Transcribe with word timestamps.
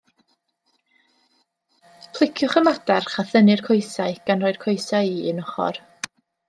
Pliciwch 2.15 2.57
y 2.63 2.65
madarch 2.69 3.21
a 3.25 3.29
thynnu'r 3.35 3.65
coesau, 3.69 4.19
gan 4.31 4.45
roi'r 4.47 4.61
coesau 4.67 5.17
i 5.21 5.27
un 5.35 5.49
ochr. 5.49 5.85